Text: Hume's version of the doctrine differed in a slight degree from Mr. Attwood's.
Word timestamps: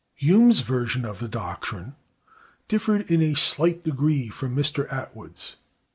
Hume's 0.15 0.61
version 0.61 1.05
of 1.05 1.19
the 1.19 1.27
doctrine 1.27 1.93
differed 2.67 3.11
in 3.11 3.21
a 3.21 3.35
slight 3.35 3.83
degree 3.83 4.29
from 4.29 4.55
Mr. 4.55 4.87
Attwood's. 4.91 5.57